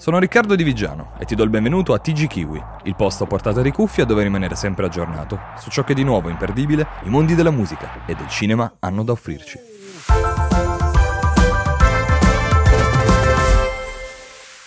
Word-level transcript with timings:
Sono 0.00 0.18
Riccardo 0.18 0.56
Di 0.56 0.62
Vigiano 0.62 1.12
e 1.18 1.26
ti 1.26 1.34
do 1.34 1.42
il 1.42 1.50
benvenuto 1.50 1.92
a 1.92 1.98
TG 1.98 2.26
Kiwi, 2.26 2.64
il 2.84 2.96
posto 2.96 3.24
a 3.24 3.26
portata 3.26 3.60
di 3.60 3.70
cuffia 3.70 4.06
dove 4.06 4.22
rimanere 4.22 4.54
sempre 4.54 4.86
aggiornato 4.86 5.38
su 5.58 5.68
ciò 5.68 5.84
che 5.84 5.92
di 5.92 6.04
nuovo 6.04 6.30
imperdibile 6.30 6.86
i 7.02 7.10
mondi 7.10 7.34
della 7.34 7.50
musica 7.50 8.06
e 8.06 8.14
del 8.14 8.28
cinema 8.28 8.76
hanno 8.78 9.04
da 9.04 9.12
offrirci. 9.12 9.58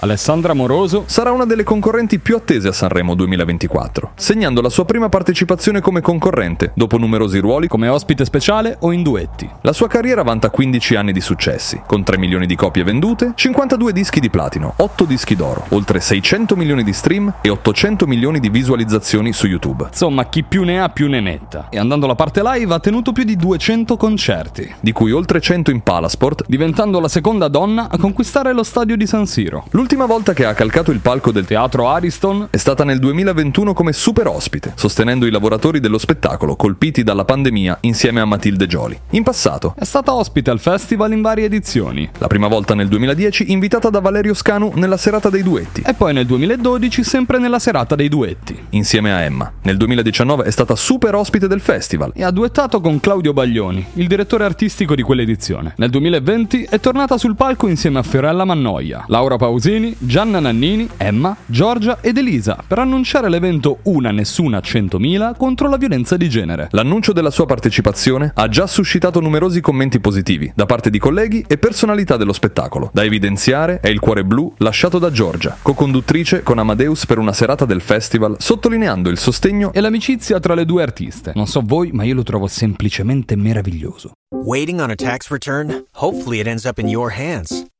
Alessandra 0.00 0.54
Moroso 0.54 1.02
Sarà 1.06 1.32
una 1.32 1.44
delle 1.44 1.64
concorrenti 1.64 2.20
più 2.20 2.36
attese 2.36 2.68
a 2.68 2.72
Sanremo 2.72 3.16
2024, 3.16 4.12
segnando 4.14 4.60
la 4.60 4.68
sua 4.68 4.84
prima 4.84 5.08
partecipazione 5.08 5.80
come 5.80 6.00
concorrente, 6.00 6.70
dopo 6.76 6.98
numerosi 6.98 7.40
ruoli 7.40 7.66
come 7.66 7.88
ospite 7.88 8.24
speciale 8.24 8.76
o 8.82 8.92
in 8.92 9.02
duetti. 9.02 9.50
La 9.62 9.72
sua 9.72 9.88
carriera 9.88 10.22
vanta 10.22 10.50
15 10.50 10.94
anni 10.94 11.10
di 11.10 11.20
successi, 11.20 11.82
con 11.84 12.04
3 12.04 12.16
milioni 12.16 12.46
di 12.46 12.54
copie 12.54 12.84
vendute, 12.84 13.32
52 13.34 13.92
dischi 13.92 14.20
di 14.20 14.30
platino, 14.30 14.74
8 14.76 15.04
dischi 15.04 15.34
d'oro, 15.34 15.64
oltre 15.70 15.98
600 15.98 16.54
milioni 16.54 16.84
di 16.84 16.92
stream 16.92 17.34
e 17.40 17.48
800 17.48 18.06
milioni 18.06 18.38
di 18.38 18.50
visualizzazioni 18.50 19.32
su 19.32 19.48
YouTube. 19.48 19.86
Insomma, 19.88 20.28
chi 20.28 20.44
più 20.44 20.62
ne 20.62 20.80
ha 20.80 20.90
più 20.90 21.08
ne 21.08 21.20
metta. 21.20 21.70
E 21.70 21.78
andando 21.78 22.04
alla 22.04 22.14
parte 22.14 22.40
live 22.44 22.72
ha 22.72 22.78
tenuto 22.78 23.10
più 23.10 23.24
di 23.24 23.34
200 23.34 23.96
concerti, 23.96 24.72
di 24.78 24.92
cui 24.92 25.10
oltre 25.10 25.40
100 25.40 25.72
in 25.72 25.80
Palasport, 25.80 26.44
diventando 26.46 27.00
la 27.00 27.08
seconda 27.08 27.48
donna 27.48 27.88
a 27.90 27.98
conquistare 27.98 28.52
lo 28.52 28.62
stadio 28.62 28.96
di 28.96 29.06
San 29.08 29.26
Siro. 29.26 29.64
L'ultima 29.90 30.04
volta 30.14 30.34
che 30.34 30.44
ha 30.44 30.52
calcato 30.52 30.90
il 30.90 31.00
palco 31.00 31.32
del 31.32 31.46
Teatro 31.46 31.88
Ariston 31.88 32.48
è 32.50 32.58
stata 32.58 32.84
nel 32.84 32.98
2021 32.98 33.72
come 33.72 33.94
super 33.94 34.26
ospite, 34.26 34.74
sostenendo 34.76 35.24
i 35.24 35.30
lavoratori 35.30 35.80
dello 35.80 35.96
spettacolo 35.96 36.56
colpiti 36.56 37.02
dalla 37.02 37.24
pandemia 37.24 37.78
insieme 37.80 38.20
a 38.20 38.26
Matilde 38.26 38.66
Gioli. 38.66 39.00
In 39.12 39.22
passato 39.22 39.74
è 39.78 39.84
stata 39.84 40.12
ospite 40.12 40.50
al 40.50 40.60
festival 40.60 41.12
in 41.12 41.22
varie 41.22 41.46
edizioni. 41.46 42.06
La 42.18 42.26
prima 42.26 42.48
volta 42.48 42.74
nel 42.74 42.88
2010 42.88 43.50
invitata 43.50 43.88
da 43.88 44.00
Valerio 44.00 44.34
Scanu 44.34 44.72
nella 44.74 44.98
serata 44.98 45.30
dei 45.30 45.42
duetti. 45.42 45.82
E 45.86 45.94
poi 45.94 46.12
nel 46.12 46.26
2012 46.26 47.02
sempre 47.02 47.38
nella 47.38 47.58
serata 47.58 47.94
dei 47.94 48.10
duetti. 48.10 48.62
Insieme 48.72 49.14
a 49.14 49.22
Emma. 49.22 49.50
Nel 49.62 49.78
2019 49.78 50.44
è 50.44 50.50
stata 50.50 50.76
super 50.76 51.14
ospite 51.14 51.48
del 51.48 51.62
festival. 51.62 52.12
E 52.14 52.24
ha 52.24 52.30
duettato 52.30 52.82
con 52.82 53.00
Claudio 53.00 53.32
Baglioni, 53.32 53.86
il 53.94 54.06
direttore 54.06 54.44
artistico 54.44 54.94
di 54.94 55.00
quell'edizione. 55.00 55.72
Nel 55.78 55.88
2020 55.88 56.66
è 56.68 56.78
tornata 56.78 57.16
sul 57.16 57.36
palco 57.36 57.68
insieme 57.68 58.00
a 58.00 58.02
Fiorella 58.02 58.44
Mannoia, 58.44 59.06
Laura 59.06 59.36
Pausini 59.38 59.76
Gianna 59.98 60.40
Nannini, 60.40 60.88
Emma, 60.96 61.36
Giorgia 61.46 61.98
ed 62.00 62.16
Elisa 62.16 62.62
per 62.66 62.80
annunciare 62.80 63.28
l'evento 63.28 63.78
Una 63.84 64.10
Nessuna 64.10 64.58
100.000 64.58 65.36
contro 65.36 65.68
la 65.68 65.76
violenza 65.76 66.16
di 66.16 66.28
genere. 66.28 66.68
L'annuncio 66.72 67.12
della 67.12 67.30
sua 67.30 67.46
partecipazione 67.46 68.32
ha 68.34 68.48
già 68.48 68.66
suscitato 68.66 69.20
numerosi 69.20 69.60
commenti 69.60 70.00
positivi 70.00 70.50
da 70.54 70.66
parte 70.66 70.90
di 70.90 70.98
colleghi 70.98 71.44
e 71.46 71.58
personalità 71.58 72.16
dello 72.16 72.32
spettacolo. 72.32 72.90
Da 72.92 73.04
evidenziare 73.04 73.78
è 73.80 73.88
il 73.88 74.00
cuore 74.00 74.24
blu 74.24 74.52
lasciato 74.58 74.98
da 74.98 75.12
Giorgia, 75.12 75.56
co-conduttrice 75.62 76.42
con 76.42 76.58
Amadeus 76.58 77.06
per 77.06 77.18
una 77.18 77.32
serata 77.32 77.64
del 77.64 77.80
festival, 77.80 78.36
sottolineando 78.38 79.08
il 79.08 79.18
sostegno 79.18 79.72
e 79.72 79.80
l'amicizia 79.80 80.40
tra 80.40 80.54
le 80.54 80.64
due 80.64 80.82
artiste. 80.82 81.32
Non 81.36 81.46
so 81.46 81.62
voi, 81.64 81.92
ma 81.92 82.02
io 82.02 82.14
lo 82.14 82.24
trovo 82.24 82.48
semplicemente 82.48 83.36
meraviglioso. 83.36 84.12
Waiting 84.34 84.80
on 84.80 84.90
a 84.90 84.94
tax 84.94 85.30
return? 85.30 85.84
Hopefully 85.92 86.40
it 86.40 86.46
ends 86.46 86.64
up 86.64 86.78
in 86.78 86.88
your 86.88 87.14
hands. 87.16 87.67